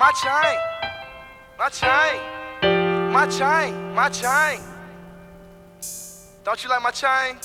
[0.00, 0.58] my chain,
[1.58, 4.58] my chain, my chain, my chain.
[6.42, 7.36] Don't you like my chain?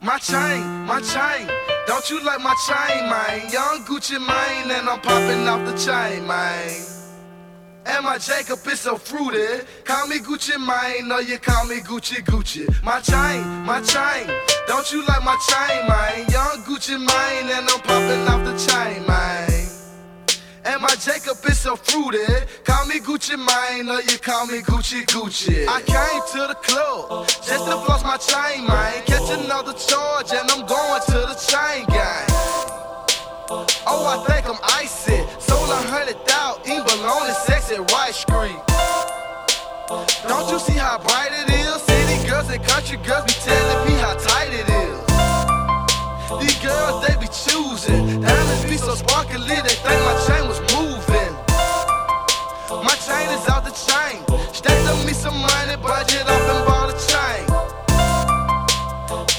[0.00, 1.50] My chain, my chain.
[1.88, 3.50] Don't you like my chain, man?
[3.50, 6.86] Young Gucci Mane, and I'm popping off the chain, man.
[7.86, 9.66] And my Jacob is so fruity.
[9.82, 12.68] Call me Gucci Mane, or you call me Gucci Gucci.
[12.84, 14.30] My chain, my chain.
[14.68, 16.30] Don't you like my chain, man?
[16.30, 19.55] Young Gucci Mane, and I'm popping off the chain, man.
[20.66, 22.26] And my Jacob is so fruity.
[22.64, 25.64] Call me Gucci Mane, or you call me Gucci Gucci.
[25.68, 29.00] I came to the club just to floss my chain, man.
[29.06, 32.26] Catch another charge, and I'm going to the chain gang.
[33.86, 35.22] Oh, I think I'm icy.
[35.38, 38.58] Sold a hundred thousand, in bologna, sex at White Street.
[40.26, 41.80] Don't you see how bright it is?
[41.82, 45.06] City girls and country girls be telling me how tight it is.
[46.42, 48.20] These girls, they be choosing.
[48.20, 49.95] Diamonds be so sparkly, they think
[53.16, 54.16] chain is out the chain.
[54.52, 57.44] Stacked up me some money, budget up and bought a chain.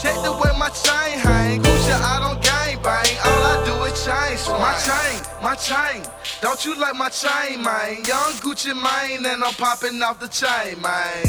[0.00, 1.62] Check the way my chain hang.
[1.62, 3.16] Gucci, I don't gang bang.
[3.24, 4.60] All I do is chain swing.
[4.60, 6.02] My chain, my chain.
[6.40, 8.04] Don't you like my chain, man?
[8.04, 11.26] Young Gucci Mane, and I'm popping off the chain, man.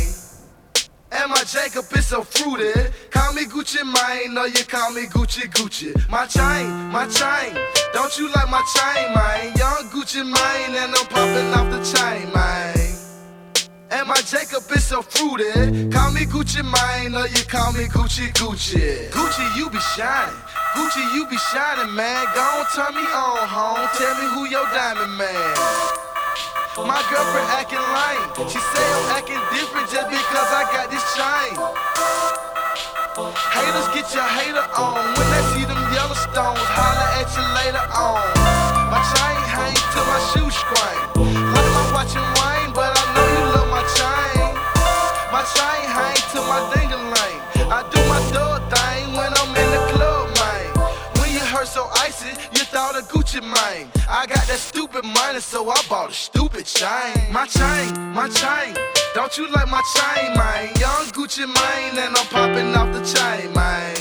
[1.11, 2.89] And my Jacob is so fruity.
[3.11, 5.93] Call me Gucci Mane, or you call me Gucci Gucci.
[6.09, 7.82] My chain, my chain.
[7.93, 9.53] Don't you like my chain, man?
[9.55, 12.73] Young Gucci Mane, and I'm popping off the chain, man.
[13.91, 15.91] And my Jacob is so fruity.
[15.93, 19.09] Call me Gucci Mane, or you call me Gucci Gucci.
[19.09, 20.33] Gucci, you be shining.
[20.73, 22.25] Gucci, you be shining, man.
[22.33, 23.87] Go on, turn me on, home.
[23.93, 25.53] Tell me who your diamond man.
[26.73, 28.49] My girlfriend acting lame.
[28.49, 31.92] She say I'm acting different just because I got this chain.
[33.13, 36.57] Haters get your hater on when they see them yellow stones.
[36.65, 38.25] Holler at you later on.
[38.89, 40.97] My chain hang to my shoe screen.
[41.53, 44.57] Like my watch and Wayne, but I know you love my chain.
[45.29, 47.37] My chain hang to my ding-a-ling.
[47.69, 50.73] I do my dog thing when I'm in the club, man.
[51.21, 53.91] When you heard so icy, you thought of Gucci Mane.
[54.09, 57.31] I got that stupid money, so I bought a stupid chain.
[57.31, 58.73] My chain, my chain.
[59.13, 60.69] Don't you like my chain, man?
[60.79, 63.95] Young Gucci Mane, and I'm popping off the chain, man.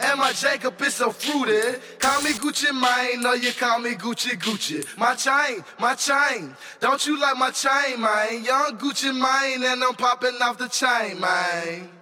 [0.00, 1.78] And my Jacob is so fruity.
[1.98, 4.86] Call me Gucci Mane, or you call me Gucci Gucci.
[4.96, 6.56] My chain, my chain.
[6.80, 8.42] Don't you like my chain, man?
[8.42, 11.99] Young Gucci Mane, and I'm popping off the chain, man.